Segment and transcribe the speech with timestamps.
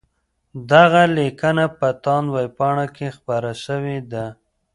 [0.71, 4.25] دغه لیکنه په تاند ویبپاڼه کي خپره سوې ده.